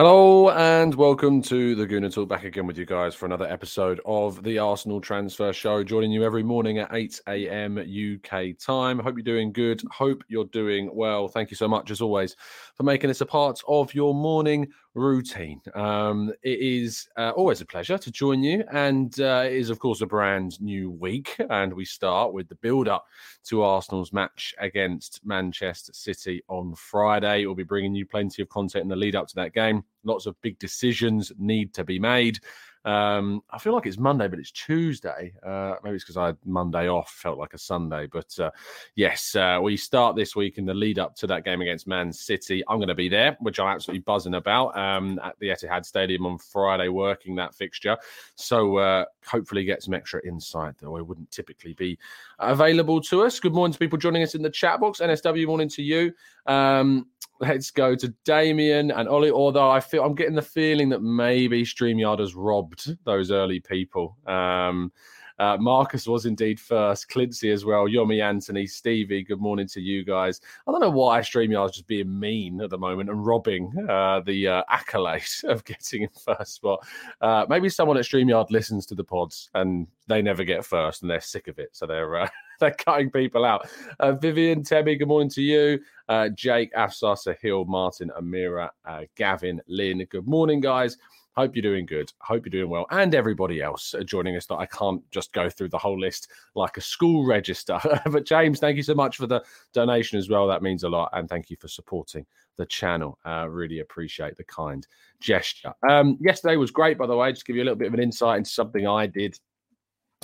[0.00, 2.28] Hello and welcome to the Gooner Talk.
[2.28, 5.82] Back again with you guys for another episode of the Arsenal Transfer Show.
[5.82, 7.78] Joining you every morning at 8 a.m.
[7.78, 9.00] UK time.
[9.00, 9.82] Hope you're doing good.
[9.90, 11.26] Hope you're doing well.
[11.26, 12.36] Thank you so much, as always,
[12.76, 15.60] for making this a part of your morning routine.
[15.74, 19.78] Um, it is uh, always a pleasure to join you, and uh, it is, of
[19.78, 21.36] course, a brand new week.
[21.50, 23.06] And we start with the build up
[23.44, 27.46] to Arsenal's match against Manchester City on Friday.
[27.46, 29.84] We'll be bringing you plenty of content in the lead up to that game.
[30.04, 32.40] Lots of big decisions need to be made.
[32.84, 35.32] Um, I feel like it's Monday, but it's Tuesday.
[35.44, 38.06] Uh, maybe it's because I had Monday off, felt like a Sunday.
[38.06, 38.50] But uh,
[38.94, 42.12] yes, uh, we start this week in the lead up to that game against Man
[42.12, 42.62] City.
[42.68, 46.26] I'm going to be there, which I'm absolutely buzzing about um, at the Etihad Stadium
[46.26, 47.96] on Friday, working that fixture.
[48.34, 51.98] So uh, hopefully get some extra insight, though it wouldn't typically be
[52.38, 53.40] available to us.
[53.40, 55.00] Good morning to people joining us in the chat box.
[55.00, 56.12] NSW morning to you.
[56.46, 57.06] Um,
[57.40, 59.30] let's go to Damien and Ollie.
[59.30, 64.16] Although I feel I'm getting the feeling that maybe StreamYard has robbed those early people.
[64.26, 64.92] Um,
[65.38, 67.08] uh, Marcus was indeed first.
[67.08, 67.86] Clincy as well.
[67.86, 69.22] Yomi Anthony, Stevie.
[69.22, 70.40] Good morning to you guys.
[70.66, 74.48] I don't know why StreamYard's just being mean at the moment and robbing uh, the
[74.48, 76.86] uh, accolade of getting in first spot.
[77.20, 81.10] Uh, maybe someone at StreamYard listens to the pods and they never get first and
[81.10, 82.28] they're sick of it, so they're uh,
[82.60, 83.68] they're cutting people out.
[84.00, 85.78] Uh, Vivian, Tebby, good morning to you.
[86.08, 90.04] Uh, Jake, Afsar, Sahil, Martin, Amira, uh, Gavin, Lynn.
[90.10, 90.96] Good morning, guys.
[91.38, 92.12] Hope you're doing good.
[92.18, 92.84] Hope you're doing well.
[92.90, 96.76] And everybody else joining us that I can't just go through the whole list like
[96.76, 97.78] a school register.
[98.06, 100.48] but James, thank you so much for the donation as well.
[100.48, 101.10] That means a lot.
[101.12, 102.26] And thank you for supporting
[102.56, 103.20] the channel.
[103.24, 104.84] Uh, really appreciate the kind
[105.20, 105.72] gesture.
[105.88, 107.30] Um, yesterday was great, by the way.
[107.30, 109.38] Just give you a little bit of an insight into something I did.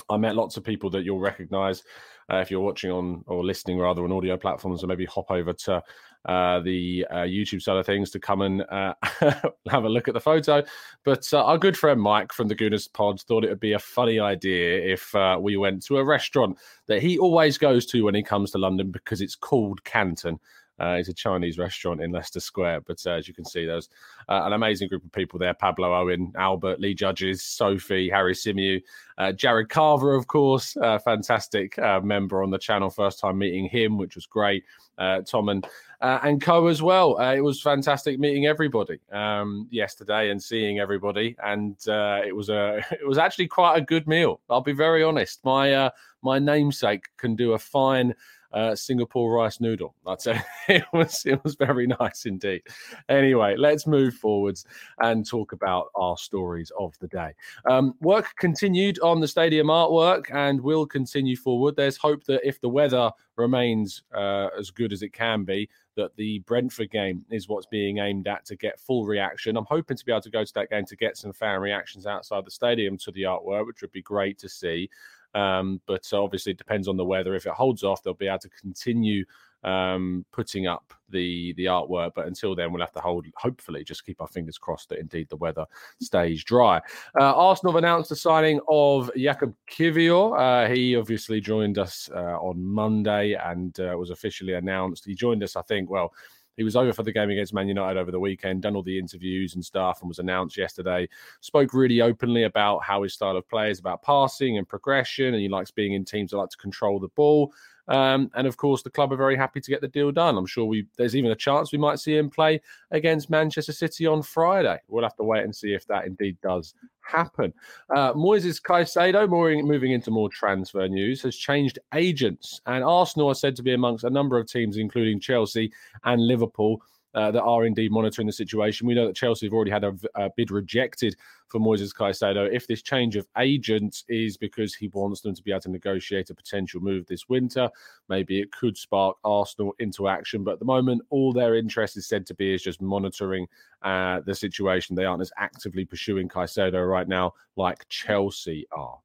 [0.09, 1.81] I met lots of people that you'll recognize
[2.31, 5.53] uh, if you're watching on or listening rather on audio platforms, or maybe hop over
[5.53, 5.81] to
[6.25, 8.93] uh, the uh, YouTube side of things to come and uh,
[9.69, 10.63] have a look at the photo.
[11.03, 13.79] But uh, our good friend Mike from the Goodness Pod thought it would be a
[13.79, 18.15] funny idea if uh, we went to a restaurant that he always goes to when
[18.15, 20.39] he comes to London because it's called Canton.
[20.79, 22.81] Uh, it's a Chinese restaurant in Leicester Square.
[22.81, 23.89] But uh, as you can see, there's
[24.27, 28.81] uh, an amazing group of people there Pablo Owen, Albert, Lee Judges, Sophie, Harry Simew,
[29.17, 32.89] uh, Jared Carver, of course, fantastic uh, member on the channel.
[32.89, 34.63] First time meeting him, which was great.
[34.97, 35.65] Uh, Tom and
[36.01, 37.17] and Co as well.
[37.19, 43.07] it was fantastic meeting everybody um, yesterday and seeing everybody, and it was a it
[43.07, 44.41] was actually quite a good meal.
[44.49, 45.39] I'll be very honest.
[45.45, 45.89] My
[46.21, 48.13] my namesake can do a fine
[48.55, 49.93] uh, Singapore rice noodle.
[50.05, 50.37] That's it.
[50.67, 52.63] It was it was very nice indeed.
[53.09, 54.65] Anyway, let's move forwards
[54.99, 57.33] and talk about our stories of the day.
[57.69, 61.75] Um, work continued on the stadium artwork and will continue forward.
[61.75, 66.15] There's hope that if the weather remains uh, as good as it can be, that
[66.15, 69.57] the Brentford game is what's being aimed at to get full reaction.
[69.57, 72.05] I'm hoping to be able to go to that game to get some fan reactions
[72.05, 74.89] outside the stadium to the artwork, which would be great to see.
[75.35, 77.35] Um, but obviously, it depends on the weather.
[77.35, 79.25] If it holds off, they'll be able to continue
[79.63, 82.11] um, putting up the the artwork.
[82.15, 83.25] But until then, we'll have to hold.
[83.35, 85.65] Hopefully, just keep our fingers crossed that indeed the weather
[86.01, 86.77] stays dry.
[87.19, 90.39] Uh, Arsenal have announced the signing of Jakub Kiwior.
[90.39, 95.05] Uh, he obviously joined us uh, on Monday and uh, was officially announced.
[95.05, 95.89] He joined us, I think.
[95.89, 96.13] Well
[96.57, 98.97] He was over for the game against Man United over the weekend, done all the
[98.97, 101.07] interviews and stuff, and was announced yesterday.
[101.41, 105.41] Spoke really openly about how his style of play is about passing and progression, and
[105.41, 107.53] he likes being in teams that like to control the ball.
[107.87, 110.37] Um, and of course, the club are very happy to get the deal done.
[110.37, 112.61] I'm sure we there's even a chance we might see him play
[112.91, 114.79] against Manchester City on Friday.
[114.87, 117.53] We'll have to wait and see if that indeed does happen.
[117.95, 123.55] Uh, Moises Caicedo, moving, into more transfer news, has changed agents, and Arsenal are said
[123.55, 125.71] to be amongst a number of teams, including Chelsea
[126.03, 126.81] and Liverpool.
[127.13, 128.85] Uh, that are indeed monitoring the situation.
[128.85, 131.15] We know that Chelsea have already had a, a bid rejected
[131.47, 132.49] for Moises Caicedo.
[132.51, 136.29] If this change of agent is because he wants them to be able to negotiate
[136.29, 137.69] a potential move this winter,
[138.09, 140.43] maybe it could spark Arsenal into action.
[140.43, 143.47] But at the moment, all their interest is said to be is just monitoring
[143.81, 144.95] uh, the situation.
[144.95, 148.97] They aren't as actively pursuing Caicedo right now like Chelsea are.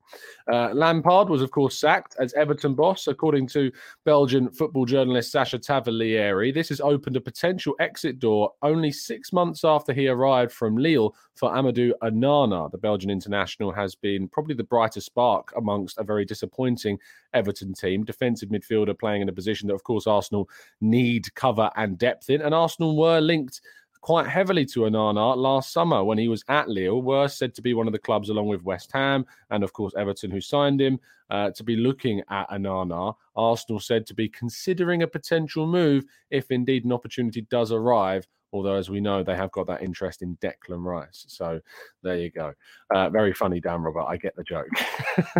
[0.53, 3.71] Uh, Lampard was, of course, sacked as Everton boss, according to
[4.05, 6.53] Belgian football journalist Sacha Tavolieri.
[6.53, 11.15] This has opened a potential exit door only six months after he arrived from Lille
[11.35, 11.93] for Amadou
[12.31, 12.71] Onana.
[12.71, 16.99] The Belgian international has been probably the brightest spark amongst a very disappointing
[17.35, 18.05] Everton team.
[18.05, 20.49] Defensive midfielder playing in a position that, of course, Arsenal
[20.81, 22.43] need cover and depth in.
[22.43, 23.61] And Arsenal were linked
[24.00, 27.75] quite heavily to Onana last summer when he was at Lille, were said to be
[27.75, 30.99] one of the clubs, along with West Ham and, of course, Everton, who signed him,
[31.29, 33.15] uh, to be looking at Onana.
[33.37, 38.75] Arsenal said to be considering a potential move if indeed an opportunity does arrive Although,
[38.75, 41.25] as we know, they have got that interest in Declan Rice.
[41.29, 41.61] So
[42.02, 42.52] there you go.
[42.93, 44.06] Uh, very funny, Dan Robert.
[44.08, 44.69] I get the joke.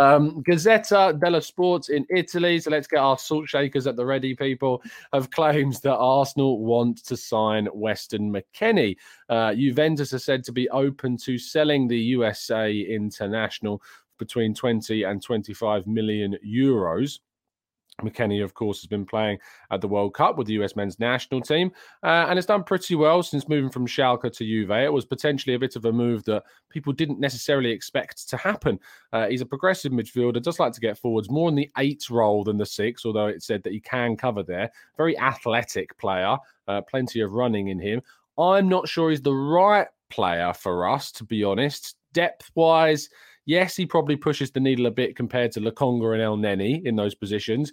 [0.00, 2.60] um, Gazzetta dello Sport in Italy.
[2.60, 4.82] So let's get our salt shakers at the ready, people.
[5.12, 8.96] Have claims that Arsenal want to sign Weston McKennie.
[9.28, 13.82] Uh, Juventus are said to be open to selling the USA international
[14.18, 17.18] between 20 and 25 million euros.
[18.02, 19.38] McKennie, of course, has been playing
[19.70, 21.70] at the World Cup with the US men's national team
[22.02, 24.70] uh, and has done pretty well since moving from Schalke to Juve.
[24.70, 28.78] It was potentially a bit of a move that people didn't necessarily expect to happen.
[29.12, 32.44] Uh, he's a progressive midfielder, does like to get forwards, more in the eight role
[32.44, 34.70] than the six, although it said that he can cover there.
[34.96, 36.36] Very athletic player,
[36.68, 38.02] uh, plenty of running in him.
[38.38, 41.96] I'm not sure he's the right player for us, to be honest.
[42.12, 43.08] Depth wise,
[43.46, 46.96] Yes, he probably pushes the needle a bit compared to Lokonga and El Elneny in
[46.96, 47.72] those positions,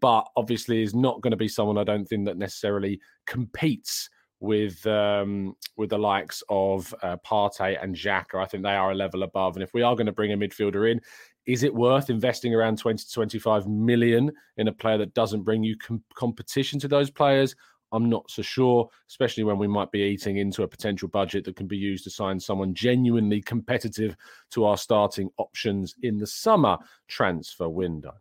[0.00, 4.10] but obviously is not going to be someone I don't think that necessarily competes
[4.40, 8.42] with um, with the likes of uh, Partey and Xhaka.
[8.42, 9.56] I think they are a level above.
[9.56, 11.00] And if we are going to bring a midfielder in,
[11.46, 15.62] is it worth investing around 20 to 25 million in a player that doesn't bring
[15.62, 17.56] you com- competition to those players?
[17.94, 21.56] I'm not so sure, especially when we might be eating into a potential budget that
[21.56, 24.16] can be used to sign someone genuinely competitive
[24.50, 26.76] to our starting options in the summer
[27.08, 28.12] transfer window.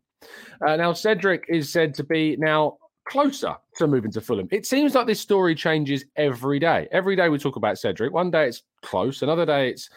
[0.66, 4.48] Uh, now, Cedric is said to be now closer to moving to Fulham.
[4.52, 6.88] It seems like this story changes every day.
[6.92, 8.14] Every day we talk about Cedric.
[8.14, 9.90] One day it's close, another day it's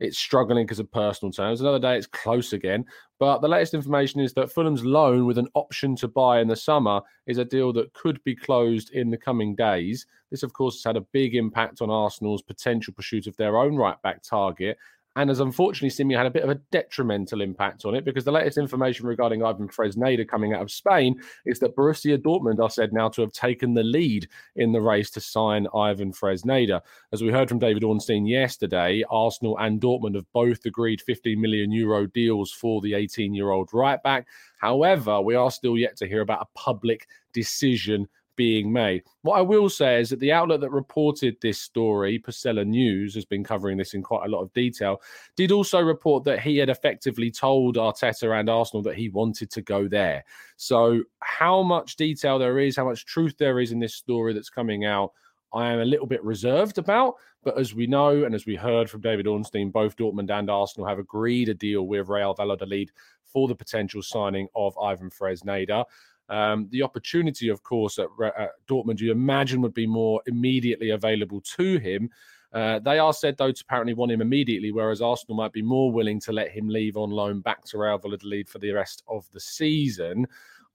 [0.00, 1.60] it's struggling because of personal terms.
[1.60, 2.84] Another day it's close again.
[3.20, 6.56] But the latest information is that Fulham's loan with an option to buy in the
[6.56, 10.06] summer is a deal that could be closed in the coming days.
[10.30, 13.76] This, of course, has had a big impact on Arsenal's potential pursuit of their own
[13.76, 14.76] right back target
[15.16, 18.32] and has unfortunately seemingly had a bit of a detrimental impact on it because the
[18.32, 22.92] latest information regarding Ivan Fresneda coming out of Spain is that Borussia Dortmund are said
[22.92, 26.80] now to have taken the lead in the race to sign Ivan Fresneda.
[27.12, 31.70] As we heard from David Ornstein yesterday, Arsenal and Dortmund have both agreed 15 million
[31.70, 34.26] euro deals for the 18 year old right back.
[34.58, 39.02] However, we are still yet to hear about a public decision being made.
[39.22, 43.24] What I will say is that the outlet that reported this story, Pacella News, has
[43.24, 45.00] been covering this in quite a lot of detail,
[45.36, 49.62] did also report that he had effectively told Arteta and Arsenal that he wanted to
[49.62, 50.24] go there.
[50.56, 54.50] So, how much detail there is, how much truth there is in this story that's
[54.50, 55.12] coming out,
[55.52, 57.14] I am a little bit reserved about.
[57.44, 60.88] But as we know, and as we heard from David Ornstein, both Dortmund and Arsenal
[60.88, 62.90] have agreed a deal with Real Valladolid
[63.22, 65.84] for the potential signing of Ivan Fresneda.
[66.28, 71.40] Um, the opportunity, of course, at, at, Dortmund, you imagine would be more immediately available
[71.56, 72.10] to him.
[72.52, 75.90] Uh, they are said, though, to apparently want him immediately, whereas Arsenal might be more
[75.90, 79.28] willing to let him leave on loan back to Real Valladolid for the rest of
[79.32, 80.26] the season.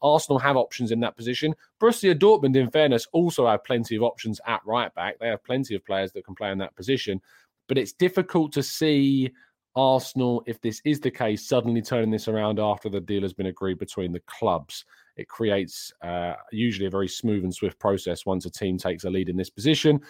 [0.02, 1.56] Arsenal have options in that position.
[1.82, 5.20] Borussia Dortmund, in fairness, also have plenty of options at right back.
[5.20, 7.22] They have plenty of players that can play in that position,
[7.68, 9.32] but it's difficult to see
[9.76, 13.48] Arsenal, if this is the case, suddenly turning this around after the deal has been
[13.48, 14.86] agreed between the clubs.
[15.16, 19.10] It creates uh, usually a very smooth and swift process once a team takes a
[19.10, 20.02] lead in this position.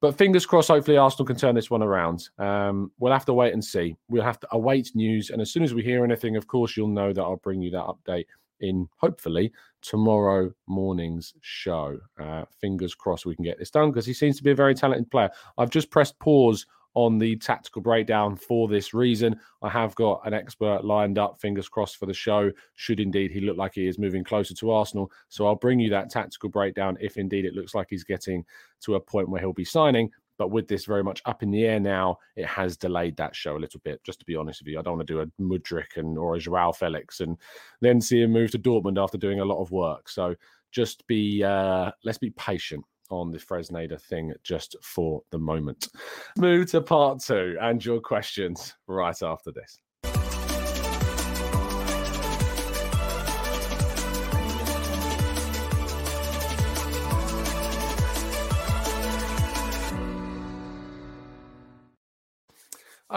[0.00, 2.28] But fingers crossed, hopefully Arsenal can turn this one around.
[2.38, 3.96] Um, we'll have to wait and see.
[4.08, 5.30] We'll have to await news.
[5.30, 7.70] And as soon as we hear anything, of course, you'll know that I'll bring you
[7.70, 8.26] that update
[8.60, 11.98] in hopefully tomorrow morning's show.
[12.20, 14.74] Uh, fingers crossed we can get this done because he seems to be a very
[14.74, 15.30] talented player.
[15.58, 19.38] I've just pressed pause on the tactical breakdown for this reason.
[19.60, 23.42] I have got an expert lined up, fingers crossed for the show, should indeed he
[23.42, 25.12] look like he is moving closer to Arsenal.
[25.28, 28.46] So I'll bring you that tactical breakdown if indeed it looks like he's getting
[28.80, 30.10] to a point where he'll be signing.
[30.38, 33.56] But with this very much up in the air now, it has delayed that show
[33.56, 34.02] a little bit.
[34.02, 36.36] Just to be honest with you, I don't want to do a Mudryk and or
[36.36, 37.36] a Joao Felix and
[37.82, 40.08] then see him move to Dortmund after doing a lot of work.
[40.08, 40.34] So
[40.72, 45.88] just be uh, let's be patient on the Fresneda thing just for the moment.
[46.36, 49.80] Move to part two and your questions right after this.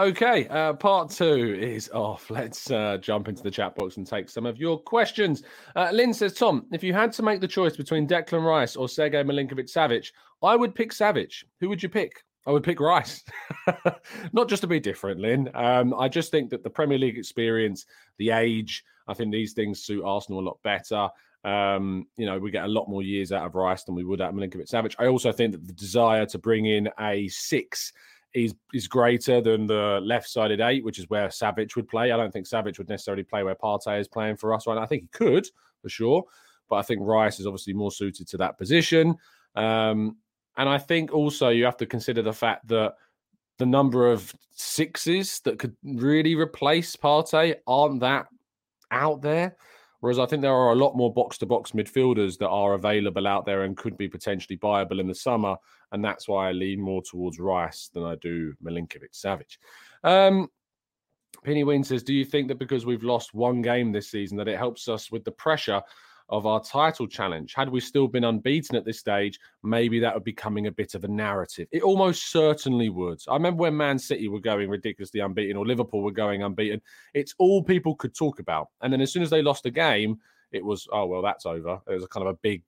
[0.00, 2.30] Okay, uh, part two is off.
[2.30, 5.42] Let's uh, jump into the chat box and take some of your questions.
[5.76, 8.88] Uh, Lynn says, Tom, if you had to make the choice between Declan Rice or
[8.88, 10.10] Sergei Milinkovic Savic,
[10.42, 11.44] I would pick Savic.
[11.60, 12.24] Who would you pick?
[12.46, 13.22] I would pick Rice.
[14.32, 15.50] Not just to be different, Lynn.
[15.52, 17.84] Um, I just think that the Premier League experience,
[18.16, 21.10] the age, I think these things suit Arsenal a lot better.
[21.44, 24.22] Um, you know, we get a lot more years out of Rice than we would
[24.22, 24.94] out of Milinkovic Savic.
[24.98, 27.92] I also think that the desire to bring in a six
[28.34, 32.12] is is greater than the left-sided eight, which is where Savic would play.
[32.12, 34.82] I don't think Savic would necessarily play where Partey is playing for us right now.
[34.82, 35.46] I think he could
[35.82, 36.24] for sure,
[36.68, 39.16] but I think Rice is obviously more suited to that position.
[39.56, 40.16] Um,
[40.56, 42.94] and I think also you have to consider the fact that
[43.58, 48.26] the number of sixes that could really replace Partey aren't that
[48.90, 49.56] out there.
[50.00, 53.26] Whereas I think there are a lot more box to box midfielders that are available
[53.26, 55.56] out there and could be potentially viable in the summer.
[55.92, 59.58] And that's why I lean more towards Rice than I do Milinkovic Savic.
[60.04, 60.48] Um,
[61.44, 64.48] Penny Wynn says, Do you think that because we've lost one game this season, that
[64.48, 65.82] it helps us with the pressure
[66.30, 67.54] of our title challenge.
[67.54, 70.94] Had we still been unbeaten at this stage, maybe that would be becoming a bit
[70.94, 71.66] of a narrative.
[71.72, 73.20] It almost certainly would.
[73.28, 76.80] I remember when Man City were going ridiculously unbeaten or Liverpool were going unbeaten.
[77.14, 78.68] It's all people could talk about.
[78.80, 80.18] And then as soon as they lost a game,
[80.52, 81.80] it was, oh, well, that's over.
[81.88, 82.62] It was a kind of a big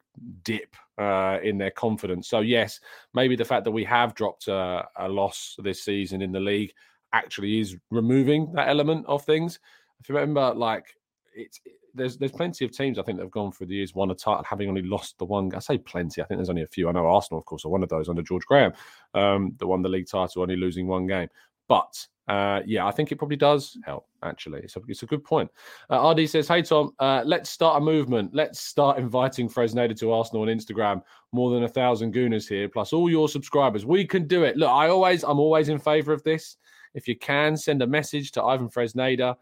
[0.44, 2.28] dip uh, in their confidence.
[2.28, 2.80] So, yes,
[3.14, 6.72] maybe the fact that we have dropped a, a loss this season in the league
[7.12, 9.58] actually is removing that element of things.
[10.00, 10.96] If you remember, like,
[11.34, 11.60] it's
[11.94, 14.14] there's there's plenty of teams I think that have gone through the years won a
[14.14, 15.54] title having only lost the one.
[15.54, 16.22] I say plenty.
[16.22, 16.88] I think there's only a few.
[16.88, 18.72] I know Arsenal, of course, are one of those under George Graham,
[19.14, 21.28] um, that won the league title only losing one game.
[21.68, 24.06] But uh, yeah, I think it probably does help.
[24.22, 25.50] Actually, it's a, it's a good point.
[25.90, 28.30] Uh, RD says, "Hey Tom, uh, let's start a movement.
[28.32, 31.02] Let's start inviting Fresneda to Arsenal on Instagram.
[31.32, 33.84] More than a thousand Gooners here, plus all your subscribers.
[33.84, 34.56] We can do it.
[34.56, 36.56] Look, I always, I'm always in favour of this.
[36.94, 39.34] If you can send a message to Ivan Fresneda,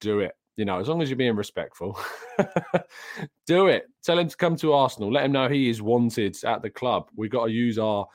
[0.00, 1.98] do it you know, as long as you're being respectful,
[3.46, 3.84] do it.
[4.02, 5.12] Tell him to come to Arsenal.
[5.12, 7.10] Let him know he is wanted at the club.
[7.14, 8.06] We've got to use our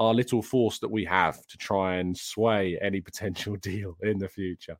[0.00, 4.28] our little force that we have to try and sway any potential deal in the
[4.28, 4.74] future.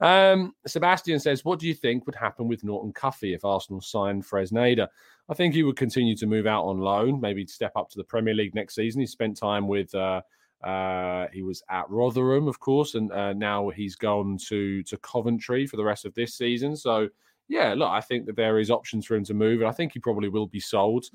[0.00, 4.24] Um, Sebastian says, What do you think would happen with Norton Cuffy if Arsenal signed
[4.24, 4.86] Fresneda?
[5.28, 8.04] I think he would continue to move out on loan, maybe step up to the
[8.04, 9.00] Premier League next season.
[9.00, 10.22] He spent time with uh,
[10.62, 15.66] uh, he was at Rotherham, of course, and uh, now he's gone to to Coventry
[15.66, 16.76] for the rest of this season.
[16.76, 17.08] So,
[17.48, 19.94] yeah, look, I think that there is options for him to move, and I think
[19.94, 21.06] he probably will be sold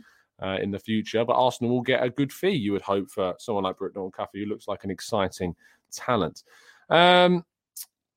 [0.41, 1.23] uh, in the future.
[1.25, 4.43] But Arsenal will get a good fee, you would hope, for someone like Brooke Norton-Cuffy,
[4.43, 5.55] who looks like an exciting
[5.91, 6.43] talent.
[6.89, 7.43] Um,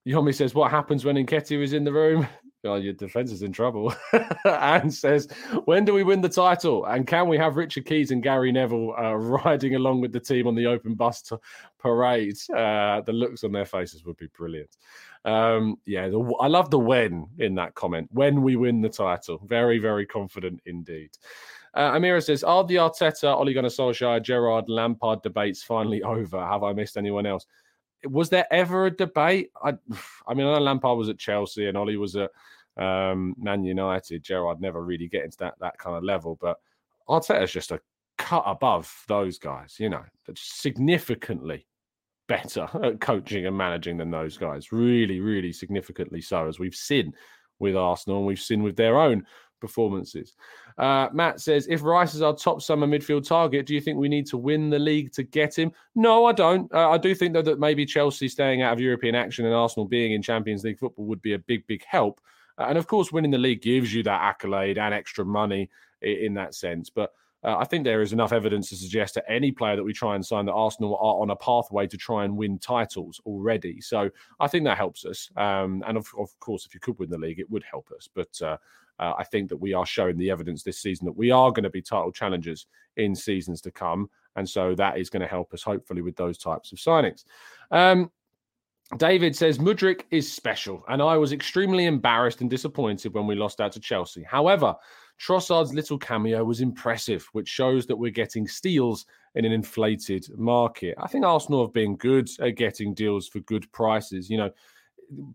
[0.06, 2.26] Yomi says, "What happens when Nketiah is in the room?"
[2.64, 3.94] oh, your defense is in trouble.
[4.44, 5.28] and says,
[5.64, 6.84] when do we win the title?
[6.86, 10.46] And can we have Richard Keys and Gary Neville uh, riding along with the team
[10.46, 11.38] on the open bus to
[11.78, 12.36] parade?
[12.50, 14.76] Uh, the looks on their faces would be brilliant.
[15.24, 18.08] Um, yeah, the, I love the when in that comment.
[18.12, 19.40] When we win the title.
[19.44, 21.10] Very, very confident indeed.
[21.74, 26.38] Uh, Amira says, Are the Arteta, Ole Gunnar Solskjaer, Gerrard, Lampard debates finally over?
[26.38, 27.46] Have I missed anyone else?
[28.04, 29.50] was there ever a debate?
[29.62, 29.70] I,
[30.26, 32.30] I mean, I know Lampard was at Chelsea and Ollie was at
[32.76, 34.22] um, Man United.
[34.22, 36.58] Gerrard never really get into that that kind of level, but
[37.08, 37.80] Arteta's just a
[38.16, 39.76] cut above those guys.
[39.78, 41.66] You know, significantly
[42.28, 44.72] better at coaching and managing than those guys.
[44.72, 47.12] Really, really significantly so, as we've seen
[47.58, 49.26] with Arsenal and we've seen with their own
[49.60, 50.34] performances.
[50.76, 54.08] Uh, Matt says, if Rice is our top summer midfield target, do you think we
[54.08, 55.72] need to win the league to get him?
[55.94, 56.72] No, I don't.
[56.72, 59.86] Uh, I do think though that maybe Chelsea staying out of European action and Arsenal
[59.86, 62.20] being in Champions League football would be a big, big help.
[62.58, 65.68] Uh, and of course, winning the league gives you that accolade and extra money
[66.02, 66.90] in, in that sense.
[66.90, 67.12] But
[67.44, 70.16] uh, I think there is enough evidence to suggest that any player that we try
[70.16, 73.80] and sign that Arsenal are on a pathway to try and win titles already.
[73.80, 74.10] So
[74.40, 75.30] I think that helps us.
[75.36, 78.08] Um, and of, of, course, if you could win the league, it would help us.
[78.12, 78.42] But
[78.98, 81.64] uh, I think that we are showing the evidence this season that we are going
[81.64, 84.10] to be title challengers in seasons to come.
[84.36, 87.24] And so that is going to help us, hopefully, with those types of signings.
[87.70, 88.10] Um,
[88.96, 93.60] David says Mudryk is special, and I was extremely embarrassed and disappointed when we lost
[93.60, 94.22] out to Chelsea.
[94.22, 94.74] However,
[95.18, 100.94] Trossard's little cameo was impressive, which shows that we're getting steals in an inflated market.
[100.98, 104.30] I think Arsenal have been good at getting deals for good prices.
[104.30, 104.50] You know,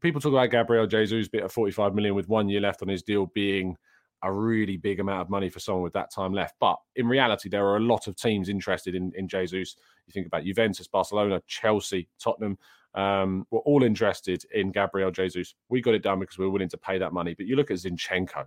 [0.02, 3.04] people talk about Gabriel Jesus bit of 45 million with one year left on his
[3.04, 3.76] deal being
[4.24, 6.56] a really big amount of money for someone with that time left.
[6.60, 9.76] But in reality, there are a lot of teams interested in, in Jesus.
[10.08, 12.58] You think about Juventus, Barcelona, Chelsea, Tottenham.
[12.96, 15.56] Um, we're all interested in Gabriel Jesus.
[15.68, 17.34] We got it done because we are willing to pay that money.
[17.34, 18.46] But you look at Zinchenko,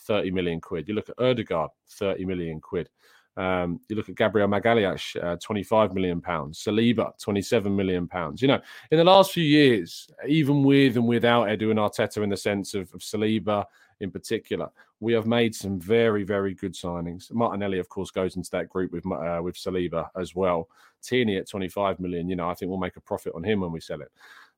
[0.00, 0.88] 30 million quid.
[0.88, 2.88] You look at Odegaard, 30 million quid.
[3.36, 6.62] Um, you look at Gabriel Magalhaes, uh, 25 million pounds.
[6.62, 8.40] Saliba, 27 million pounds.
[8.40, 8.60] You know,
[8.90, 12.74] in the last few years, even with and without Edu and Arteta, in the sense
[12.74, 13.64] of, of Saliba
[14.00, 14.68] in particular,
[15.00, 17.32] we have made some very, very good signings.
[17.32, 20.68] Martinelli, of course, goes into that group with uh, with Saliba as well.
[21.02, 22.28] Tierney at 25 million.
[22.28, 24.10] You know, I think we'll make a profit on him when we sell it.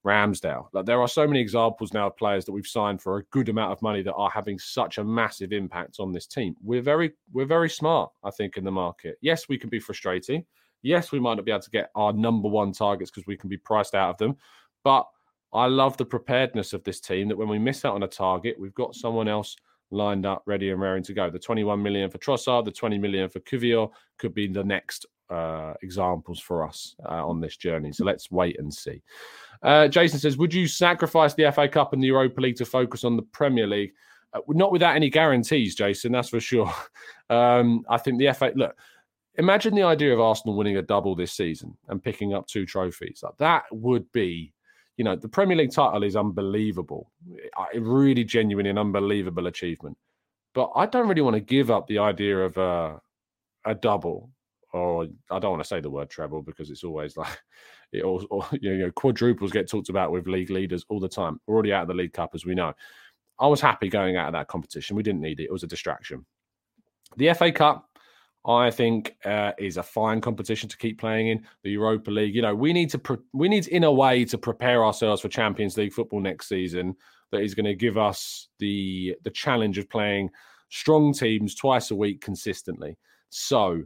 [0.07, 0.69] Ramsdale.
[0.73, 3.49] Like there are so many examples now of players that we've signed for a good
[3.49, 6.55] amount of money that are having such a massive impact on this team.
[6.63, 9.19] We're very we're very smart, I think, in the market.
[9.21, 10.45] Yes, we can be frustrating.
[10.83, 13.49] Yes, we might not be able to get our number one targets because we can
[13.49, 14.37] be priced out of them.
[14.85, 15.07] But
[15.53, 18.61] I love the preparedness of this team that when we miss out on a target,
[18.61, 19.57] we've got someone else
[19.91, 21.31] lined up, ready and raring to go.
[21.31, 25.75] The 21 million for Trossard, the 20 million for Kiwior could be the next uh,
[25.83, 27.93] examples for us uh, on this journey.
[27.93, 29.03] So let's wait and see.
[29.63, 33.05] Uh, Jason says, Would you sacrifice the FA Cup and the Europa League to focus
[33.05, 33.93] on the Premier League?
[34.33, 36.73] Uh, not without any guarantees, Jason, that's for sure.
[37.29, 38.77] Um, I think the FA, look,
[39.35, 43.19] imagine the idea of Arsenal winning a double this season and picking up two trophies.
[43.21, 44.53] Like, that would be,
[44.97, 47.11] you know, the Premier League title is unbelievable.
[47.75, 49.99] Really genuine and unbelievable achievement.
[50.55, 53.01] But I don't really want to give up the idea of a,
[53.65, 54.31] a double
[54.77, 57.41] or I don't want to say the word treble because it's always like
[57.93, 61.41] it all, you know quadruples get talked about with league leaders all the time.
[61.47, 62.73] We're already out of the League Cup as we know.
[63.39, 64.97] I was happy going out of that competition.
[64.97, 65.45] We didn't need it.
[65.45, 66.25] It was a distraction.
[67.17, 67.99] The FA Cup,
[68.47, 71.47] I think, uh, is a fine competition to keep playing in.
[71.63, 74.39] The Europa League, you know, we need to pre- we need in a way to
[74.39, 76.95] prepare ourselves for Champions League football next season.
[77.33, 80.31] That is going to give us the the challenge of playing
[80.69, 82.97] strong teams twice a week consistently.
[83.31, 83.83] So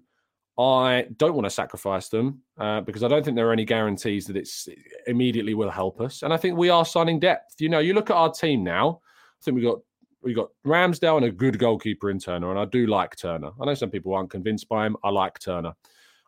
[0.61, 4.27] I don't want to sacrifice them uh, because I don't think there are any guarantees
[4.27, 6.23] that it's it immediately will help us.
[6.23, 7.55] And I think we are signing depth.
[7.61, 9.01] You know, you look at our team now.
[9.40, 9.79] I think we got
[10.23, 13.51] we got Ramsdale and a good goalkeeper in Turner, and I do like Turner.
[13.61, 14.96] I know some people aren't convinced by him.
[15.03, 15.73] I like Turner.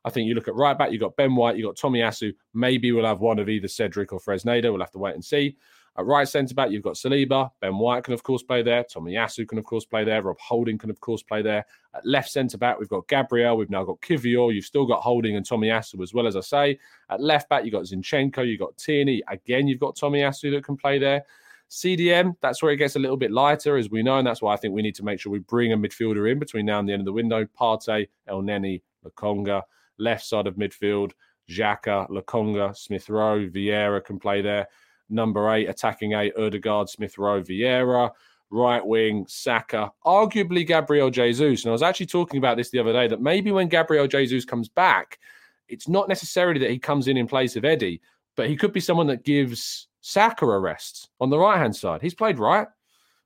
[0.04, 0.92] I think you look at right back.
[0.92, 1.56] You got Ben White.
[1.56, 2.32] You got Tomiyasu.
[2.54, 4.70] Maybe we'll have one of either Cedric or Fresneda.
[4.72, 5.56] We'll have to wait and see.
[5.98, 7.50] At right centre back, you've got Saliba.
[7.60, 8.82] Ben White can, of course, play there.
[8.82, 10.22] Tomiyasu can, of course, play there.
[10.22, 11.66] Rob Holding can, of course, play there.
[11.94, 13.58] At left centre back, we've got Gabriel.
[13.58, 14.54] We've now got Kiwior.
[14.54, 16.78] You've still got Holding and Tomiyasu as well, as I say.
[17.10, 18.46] At left back, you've got Zinchenko.
[18.46, 19.22] You've got Tierney.
[19.28, 21.24] Again, you've got Tomiyasu that can play there.
[21.68, 24.54] CDM, that's where it gets a little bit lighter, as we know, and that's why
[24.54, 26.88] I think we need to make sure we bring a midfielder in between now and
[26.88, 27.46] the end of the window.
[27.58, 29.62] Partey, Elneny, Lokonga.
[29.98, 31.12] Left side of midfield,
[31.50, 34.66] Xhaka, Lokonga, Smith Rowe, Vieira can play there
[35.12, 38.10] number eight, attacking eight, Odegaard, Smith Rowe, Vieira,
[38.50, 41.64] right wing, Saka, arguably Gabriel Jesus.
[41.64, 44.44] And I was actually talking about this the other day that maybe when Gabriel Jesus
[44.44, 45.18] comes back,
[45.68, 48.00] it's not necessarily that he comes in in place of Eddie,
[48.36, 52.02] but he could be someone that gives Saka a rest on the right hand side.
[52.02, 52.66] He's played right.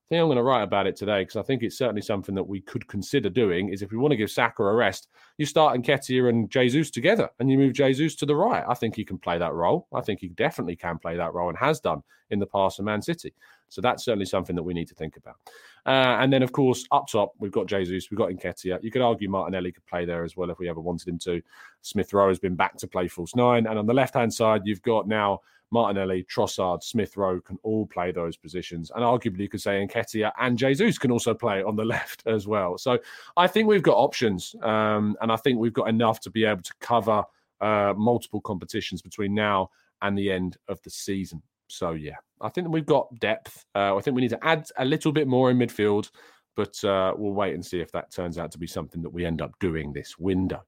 [0.07, 2.37] I think I'm going to write about it today because I think it's certainly something
[2.37, 3.71] that we could consider doing.
[3.71, 7.29] Is if we want to give Saka a rest, you start Nketiah and Jesus together,
[7.41, 8.63] and you move Jesus to the right.
[8.69, 9.89] I think he can play that role.
[9.93, 12.85] I think he definitely can play that role and has done in the past in
[12.85, 13.35] Man City.
[13.69, 15.37] So that's certainly something that we need to think about.
[15.85, 18.81] Uh, and then, of course, up top we've got Jesus, we've got Nketiah.
[18.85, 21.43] You could argue Martinelli could play there as well if we ever wanted him to.
[21.83, 24.63] Smith Rowe has been back to play false nine, and on the left hand side
[24.65, 25.41] you've got now
[25.71, 28.91] Martinelli, Trossard, Smith Rowe can all play those positions.
[28.95, 32.47] And arguably, you could say Nketiah and Jesus can also play on the left as
[32.47, 32.79] well.
[32.79, 32.99] So
[33.37, 34.55] I think we've got options.
[34.63, 37.25] Um, and I think we've got enough to be able to cover
[37.61, 39.71] uh, multiple competitions between now
[40.03, 41.43] and the end of the season.
[41.69, 43.65] So, yeah, I think we've got depth.
[43.75, 46.11] Uh, I think we need to add a little bit more in midfield
[46.57, 49.25] but uh, we'll wait and see if that turns out to be something that we
[49.25, 50.63] end up doing this window.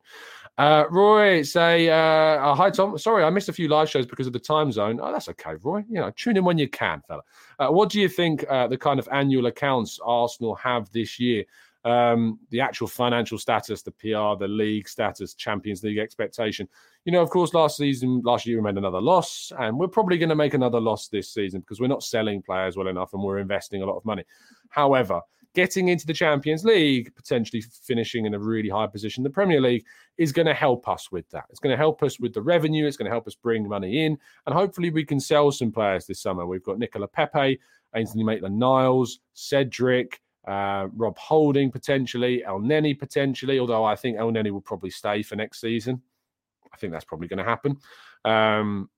[0.58, 2.98] Uh, Roy, say, uh, oh, hi, Tom.
[2.98, 5.00] Sorry, I missed a few live shows because of the time zone.
[5.02, 5.84] Oh, that's okay, Roy.
[5.88, 7.22] You know, tune in when you can, fella.
[7.58, 11.44] Uh, what do you think uh, the kind of annual accounts Arsenal have this year?
[11.84, 16.68] Um, the actual financial status, the PR, the league status, Champions League expectation.
[17.04, 20.18] You know, of course, last season, last year we made another loss, and we're probably
[20.18, 23.22] going to make another loss this season because we're not selling players well enough and
[23.22, 24.24] we're investing a lot of money.
[24.70, 25.20] However,
[25.54, 29.84] getting into the Champions League, potentially finishing in a really high position the Premier League,
[30.16, 31.44] is going to help us with that.
[31.50, 32.86] It's going to help us with the revenue.
[32.86, 34.18] It's going to help us bring money in.
[34.46, 36.46] And hopefully we can sell some players this summer.
[36.46, 37.58] We've got Nicola Pepe,
[37.94, 44.60] Ainsley Maitland Niles, Cedric, uh, Rob Holding potentially, Elneny potentially, although I think Elneny will
[44.60, 46.00] probably stay for next season.
[46.72, 47.76] I think that's probably going to happen.
[48.24, 48.90] Um,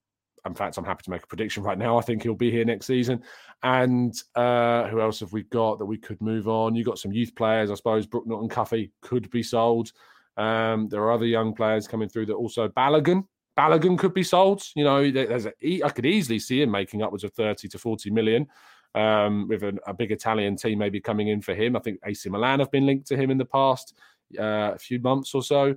[0.46, 1.98] in fact, I'm happy to make a prediction right now.
[1.98, 3.22] I think he'll be here next season.
[3.62, 6.74] And uh, who else have we got that we could move on?
[6.74, 8.06] You got some youth players, I suppose.
[8.06, 9.92] Brooke Norton Cuffy could be sold.
[10.36, 13.26] Um, there are other young players coming through that also Balogun.
[13.58, 14.62] Balogun could be sold.
[14.74, 15.52] You know, there's a,
[15.84, 18.46] I could easily see him making upwards of 30 to 40 million
[18.94, 21.76] um, with a, a, big Italian team maybe coming in for him.
[21.76, 23.94] I think AC Milan have been linked to him in the past
[24.38, 25.76] uh, few months or so.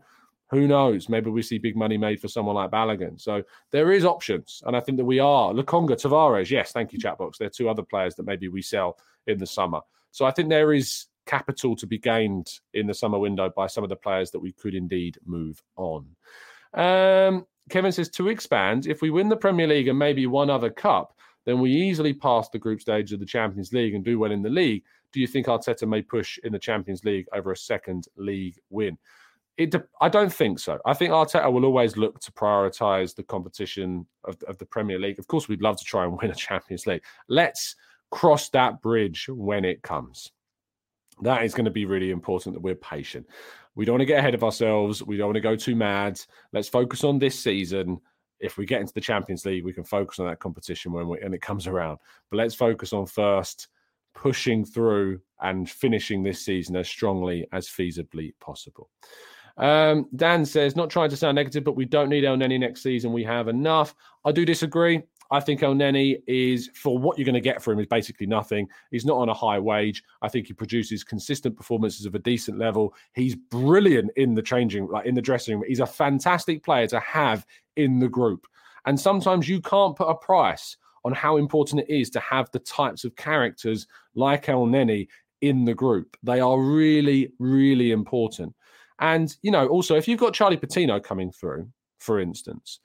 [0.54, 1.10] Who knows?
[1.10, 3.20] Maybe we see big money made for someone like Balogun.
[3.20, 5.52] So there is options, and I think that we are.
[5.52, 7.38] Lokonga, Tavares, yes, thank you, Chatbox.
[7.38, 9.82] There are two other players that maybe we sell in the summer.
[10.12, 13.84] So I think there is capital to be gained in the summer window by some
[13.84, 16.06] of the players that we could indeed move on.
[16.74, 20.70] Um, Kevin says to expand, if we win the Premier League and maybe one other
[20.70, 24.32] cup, then we easily pass the group stage of the Champions League and do well
[24.32, 24.84] in the league.
[25.12, 28.98] Do you think Arteta may push in the Champions League over a second league win?
[29.58, 30.80] It, I don't think so.
[30.86, 35.20] I think Arteta will always look to prioritise the competition of, of the Premier League.
[35.20, 37.04] Of course, we'd love to try and win a Champions League.
[37.28, 37.76] Let's
[38.10, 40.32] cross that bridge when it comes.
[41.22, 43.28] That is going to be really important that we're patient.
[43.76, 45.04] We don't want to get ahead of ourselves.
[45.04, 46.20] We don't want to go too mad.
[46.52, 48.00] Let's focus on this season
[48.44, 51.18] if we get into the Champions League, we can focus on that competition when, we,
[51.20, 51.98] when it comes around.
[52.30, 53.70] But let's focus on first
[54.14, 58.90] pushing through and finishing this season as strongly as feasibly possible.
[59.58, 63.14] Um, Dan says, not trying to sound negative, but we don't need Elneny next season.
[63.14, 63.96] We have enough.
[64.26, 65.02] I do disagree.
[65.32, 68.68] I think Elneny is for what you're going to get for him is basically nothing.
[68.92, 70.04] He's not on a high wage.
[70.22, 72.94] I think he produces consistent performances of a decent level.
[73.14, 75.64] He's brilliant in the changing, like in the dressing room.
[75.68, 77.46] He's a fantastic player to have
[77.78, 78.46] in the group.
[78.86, 82.60] And sometimes you can't put a price on how important it is to have the
[82.60, 85.08] types of characters like Elneny
[85.42, 86.16] in the group.
[86.24, 88.54] They are really, really important.
[89.04, 91.68] And, you know, also, if you've got Charlie Patino coming through,
[92.00, 92.80] for instance,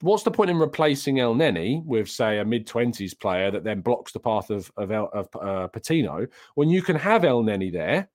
[0.00, 3.80] what's the point in replacing El Elneny with, say, a mid twenties player that then
[3.80, 7.72] blocks the path of of, El, of uh, Patino when you can have El Elneny
[7.72, 8.10] there,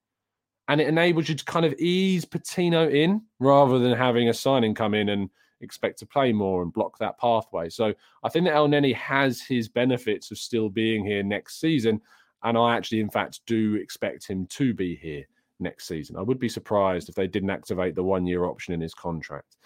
[0.68, 4.76] and it enables you to kind of ease Patino in rather than having a signing
[4.76, 5.30] come in and
[5.62, 7.70] expect to play more and block that pathway.
[7.70, 7.94] So
[8.26, 12.02] I think that El Elneny has his benefits of still being here next season,
[12.44, 15.26] and I actually, in fact, do expect him to be here
[15.62, 16.18] next season.
[16.18, 19.58] I would be surprised if they didn't activate the one year option in his contract.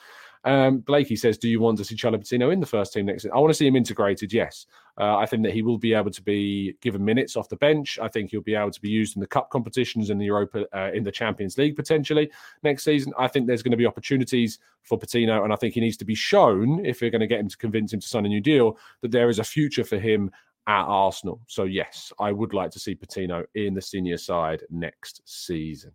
[0.46, 3.24] Um, Blakey says, "Do you want to see Charlie Patino in the first team next?"
[3.24, 3.36] Season?
[3.36, 4.32] I want to see him integrated.
[4.32, 4.68] Yes,
[5.00, 7.98] uh, I think that he will be able to be given minutes off the bench.
[8.00, 10.68] I think he'll be able to be used in the cup competitions in the Europa,
[10.72, 12.30] uh, in the Champions League potentially
[12.62, 13.12] next season.
[13.18, 16.06] I think there's going to be opportunities for Patino, and I think he needs to
[16.06, 18.42] be shown if we're going to get him to convince him to sign a new
[18.42, 20.30] deal that there is a future for him
[20.68, 21.40] at Arsenal.
[21.48, 25.92] So, yes, I would like to see Patino in the senior side next season.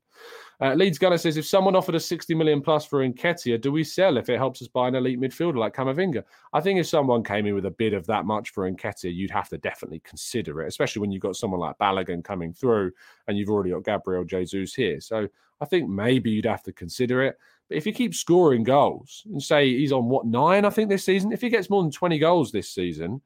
[0.61, 3.83] Uh, Leeds Gunner says if someone offered us 60 million plus for Nketiah, do we
[3.83, 6.23] sell if it helps us buy an elite midfielder like Camavinga?
[6.53, 9.31] I think if someone came in with a bid of that much for Nketiah, you'd
[9.31, 12.93] have to definitely consider it, especially when you've got someone like Balogun coming through
[13.27, 15.01] and you've already got Gabriel Jesus here.
[15.01, 15.27] So
[15.61, 17.39] I think maybe you'd have to consider it.
[17.69, 21.05] But if you keep scoring goals and say he's on what nine, I think this
[21.05, 23.23] season, if he gets more than 20 goals this season,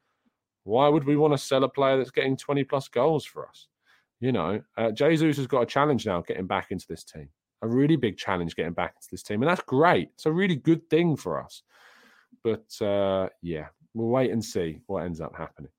[0.65, 3.69] why would we want to sell a player that's getting 20 plus goals for us?
[4.21, 7.29] You know, uh, Jesus has got a challenge now getting back into this team,
[7.63, 9.43] a really big challenge getting back into this team.
[9.43, 10.09] And that's great.
[10.15, 11.63] It's a really good thing for us.
[12.43, 15.71] But uh, yeah, we'll wait and see what ends up happening.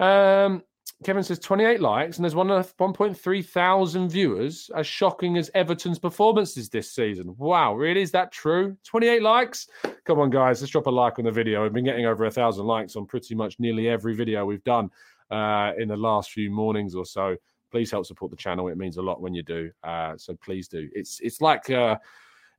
[0.00, 0.62] Um,
[1.04, 4.70] Kevin says 28 likes and there's 1.3 thousand viewers.
[4.74, 7.34] As shocking as Everton's performances this season.
[7.36, 8.00] Wow, really?
[8.00, 8.76] Is that true?
[8.84, 9.68] 28 likes?
[10.04, 11.62] Come on, guys, let's drop a like on the video.
[11.62, 14.90] We've been getting over a thousand likes on pretty much nearly every video we've done
[15.30, 17.36] uh, in the last few mornings or so.
[17.70, 18.68] Please help support the channel.
[18.68, 19.70] It means a lot when you do.
[19.82, 20.88] Uh, so please do.
[20.94, 21.96] It's it's like uh,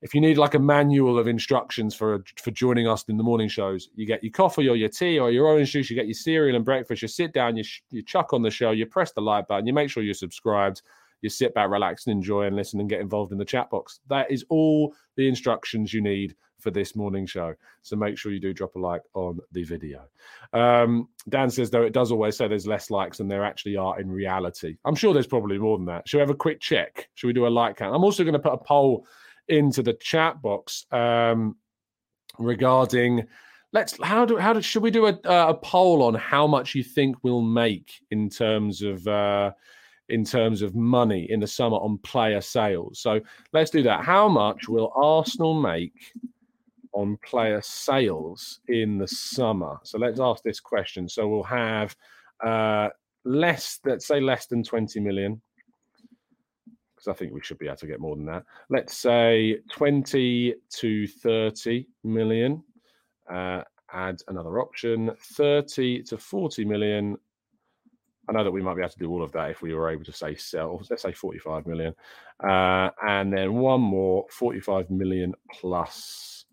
[0.06, 3.50] if you need like a manual of instructions for for joining us in the morning
[3.50, 6.14] shows, you get your coffee or your tea or your orange juice, you get your
[6.14, 9.14] cereal and breakfast, you sit down, you, sh- you chuck on the show, you press
[9.14, 10.84] the like button, you make sure you're subscribed,
[11.24, 14.00] you sit back, relax, and enjoy and listen and get involved in the chat box.
[14.08, 17.56] That is all the instructions you need for this morning show.
[17.82, 20.04] So make sure you do drop a like on the video.
[20.54, 24.00] Um, Dan says, though, it does always say there's less likes than there actually are
[24.00, 24.78] in reality.
[24.86, 26.08] I'm sure there's probably more than that.
[26.08, 27.10] Should we have a quick check?
[27.16, 27.96] Should we do a like count?
[27.96, 29.08] I'm also going to put a poll
[29.48, 31.56] into the chat box um,
[32.40, 33.26] regarding
[33.74, 36.84] let's how do how do should we do a, a poll on how much you
[36.84, 39.52] think we'll make in terms of uh,
[40.10, 43.00] in terms of money in the summer on player sales.
[43.00, 43.20] So
[43.54, 44.04] let's do that.
[44.04, 46.14] How much will Arsenal make
[46.94, 49.78] on player sales in the summer?
[49.84, 51.10] So let's ask this question.
[51.10, 51.96] So we'll have
[52.46, 52.90] uh,
[53.24, 55.42] less, let's say less than 20 million.
[57.06, 58.44] Because I think we should be able to get more than that.
[58.70, 62.64] Let's say 20 to 30 million.
[63.32, 63.62] Uh,
[63.94, 67.18] add another option 30 to 40 million
[68.28, 69.90] I know that we might be able to do all of that if we were
[69.90, 71.94] able to say sell, let's say 45 million.
[72.44, 76.45] Uh, and then one more 45 million plus.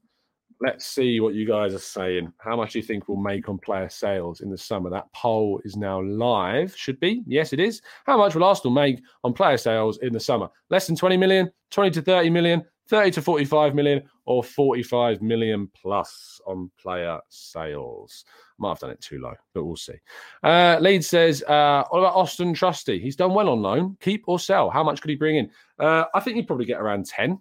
[0.63, 2.33] Let's see what you guys are saying.
[2.39, 4.91] How much do you think we'll make on player sales in the summer?
[4.91, 6.73] That poll is now live.
[6.77, 7.25] Should be.
[7.27, 7.83] Yes, it is.
[8.07, 10.49] How much will Arsenal make on player sales in the summer?
[10.71, 15.69] Less than 20 million, 20 to 30 million, 30 to 45 million, or 45 million
[15.75, 18.25] plus on player sales.
[18.59, 19.99] Might have done it too low, but we'll see.
[20.45, 23.01] Uh, Leeds says, uh, what about Austin Trusty?
[23.01, 23.97] He's done well on loan.
[24.01, 24.71] Keep or sell?
[24.71, 25.51] How much could he bring in?
[25.81, 27.37] Uh, I think he'd probably get around 10,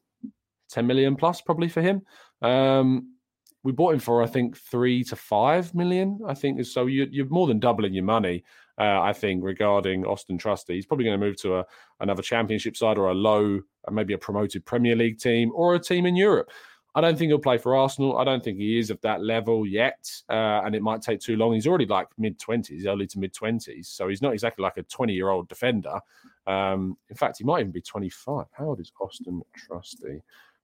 [0.71, 2.01] 10 million plus probably for him.
[2.41, 3.15] Um,
[3.63, 6.19] we bought him for, I think, three to five million.
[6.27, 6.87] I think so.
[6.87, 8.43] You, you're more than doubling your money.
[8.79, 11.65] Uh, I think regarding Austin Trusty, he's probably going to move to a,
[11.99, 15.79] another Championship side or a low, uh, maybe a promoted Premier League team or a
[15.79, 16.49] team in Europe.
[16.95, 18.17] I don't think he'll play for Arsenal.
[18.17, 21.37] I don't think he is of that level yet, uh, and it might take too
[21.37, 21.53] long.
[21.53, 24.83] He's already like mid twenties, early to mid twenties, so he's not exactly like a
[24.83, 25.99] twenty-year-old defender.
[26.47, 28.47] Um, in fact, he might even be twenty-five.
[28.51, 30.21] How old is Austin Trusty?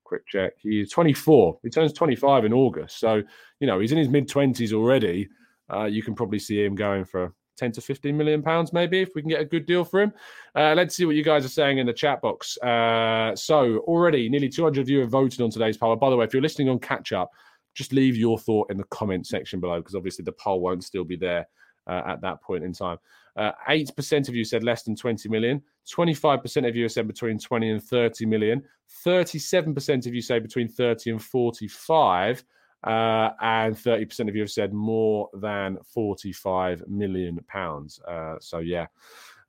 [0.08, 0.54] Quick check.
[0.58, 1.60] He's twenty-four.
[1.64, 3.22] He turns twenty-five in August, so
[3.60, 5.28] you know he's in his mid twenties already.
[5.72, 9.10] Uh, you can probably see him going for 10 to 15 million pounds, maybe, if
[9.16, 10.14] we can get a good deal for him.
[10.56, 12.58] Uh, let's see what you guys are saying in the chat box.
[12.60, 15.94] Uh, so, already nearly 200 of you have voted on today's poll.
[15.98, 17.32] By the way, if you're listening on catch up,
[17.74, 21.04] just leave your thought in the comment section below because obviously the poll won't still
[21.04, 21.48] be there
[21.88, 22.98] uh, at that point in time.
[23.36, 25.62] Uh, 8% of you said less than 20 million.
[25.88, 28.64] 25% of you have said between 20 and 30 million.
[29.06, 32.44] 37% of you say between 30 and 45.
[32.84, 38.00] Uh, and 30% of you have said more than 45 million pounds.
[38.08, 38.86] Uh, so yeah,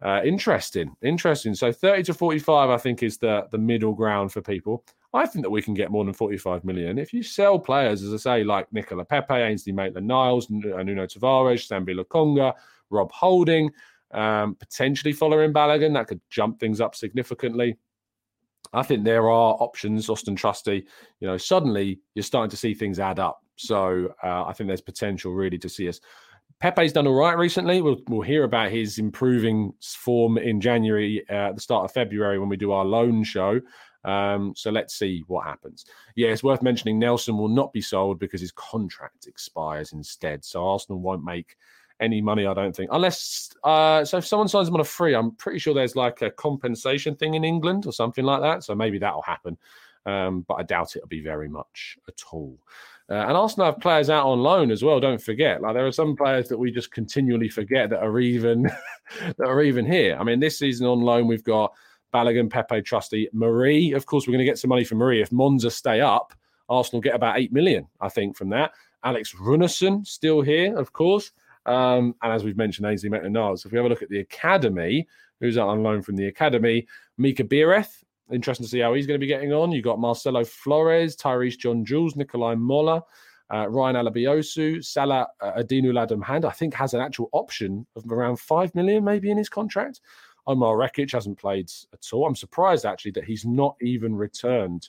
[0.01, 1.55] uh, interesting, interesting.
[1.55, 4.85] So 30 to 45, I think, is the the middle ground for people.
[5.13, 8.13] I think that we can get more than 45 million if you sell players, as
[8.13, 12.53] I say, like Nicola Pepe, Ainsley Maitland-Niles, uh, Nuno Tavares, Sambi Lokonga,
[12.91, 13.71] Rob Holding,
[14.13, 15.95] um, potentially following Balogun.
[15.95, 17.77] That could jump things up significantly.
[18.73, 20.87] I think there are options, Austin Trusty.
[21.21, 23.43] You know, suddenly you're starting to see things add up.
[23.57, 26.01] So uh, I think there's potential really to see us.
[26.61, 27.81] Pepe's done all right recently.
[27.81, 32.39] We'll, we'll hear about his improving form in January, uh, at the start of February,
[32.39, 33.61] when we do our loan show.
[34.05, 35.85] Um, so let's see what happens.
[36.17, 40.45] Yeah, it's worth mentioning Nelson will not be sold because his contract expires instead.
[40.45, 41.57] So Arsenal won't make
[42.01, 42.91] any money, I don't think.
[42.93, 46.23] Unless, uh, so if someone signs them on a free, I'm pretty sure there's like
[46.23, 48.65] a compensation thing in England or something like that.
[48.65, 49.57] So maybe that'll happen.
[50.07, 52.59] Um, but I doubt it'll be very much at all.
[53.11, 55.01] Uh, and Arsenal have players out on loan as well.
[55.01, 58.63] Don't forget, like there are some players that we just continually forget that are even
[59.21, 60.17] that are even here.
[60.21, 61.73] I mean, this season on loan we've got
[62.13, 63.95] Balogun, Pepe, Trusty, Marí.
[63.97, 66.35] Of course, we're going to get some money from Marí if Monza stay up.
[66.69, 68.73] Arsenal get about eight million, I think, from that.
[69.05, 71.33] Alex Runarsson still here, of course.
[71.69, 73.65] Um, and as we've mentioned, Ainsley Maitland-Niles.
[73.65, 75.07] If we have a look at the academy,
[75.41, 78.03] who's out on loan from the academy, Mika Biereth.
[78.33, 79.73] Interesting to see how he's going to be getting on.
[79.73, 83.03] You've got Marcelo Flores, Tyreece John Jules, Nikolai Mola,
[83.53, 88.11] uh, Ryan Alebiosu, Salah uh, Adinu Oulad M'Hand, I think has an actual option of
[88.11, 90.01] around 5 million maybe in his contract.
[90.47, 92.27] Omar Rekik hasn't played at all.
[92.27, 94.89] I'm surprised actually that he's not even returned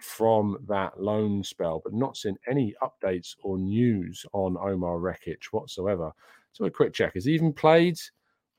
[0.00, 6.12] from that loan spell, but not seen any updates or news on Omar Rekik whatsoever.
[6.52, 7.14] So a quick check.
[7.14, 7.98] Has he even played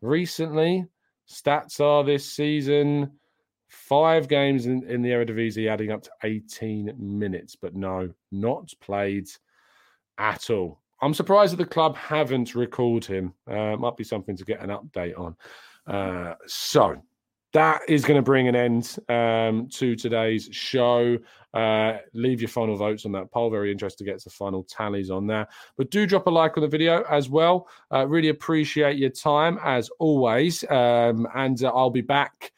[0.02, 0.86] recently?
[1.30, 3.12] Stats are this season
[3.69, 9.28] five games in, in the Eredivisie, adding up to 18 minutes, but no, not played
[10.17, 10.82] at all.
[11.02, 13.34] I'm surprised that the club haven't recalled him.
[13.50, 15.36] Uh, might be something to get an update on.
[15.86, 17.02] Uh, so
[17.54, 21.18] that is going to bring an end um, to today's show.
[21.54, 23.50] Uh, leave your final votes on that poll.
[23.50, 25.50] Very interested to get the final tallies on that.
[25.78, 27.68] But do drop a like on the video as well.
[27.92, 30.64] Uh, really appreciate your time as always.
[30.70, 32.52] Um, and uh, I'll be back.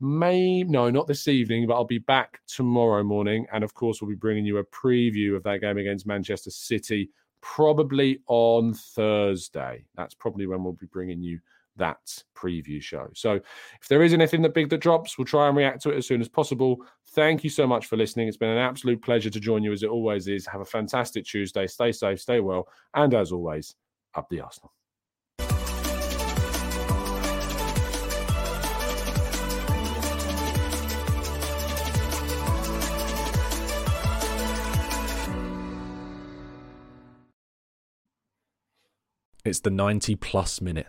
[0.00, 3.46] May no, not this evening, but I'll be back tomorrow morning.
[3.52, 7.08] And of course, we'll be bringing you a preview of that game against Manchester City,
[7.40, 9.86] probably on Thursday.
[9.94, 11.40] That's probably when we'll be bringing you
[11.76, 13.08] that preview show.
[13.14, 13.40] So
[13.80, 16.06] if there is anything that big that drops, we'll try and react to it as
[16.06, 16.78] soon as possible.
[17.10, 18.28] Thank you so much for listening.
[18.28, 20.46] It's been an absolute pleasure to join you as it always is.
[20.46, 21.66] Have a fantastic Tuesday.
[21.66, 23.74] Stay safe, stay well, and as always,
[24.14, 24.72] up the Arsenal.
[39.46, 40.88] It's the 90 plus minute.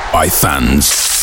[0.11, 1.20] by fans.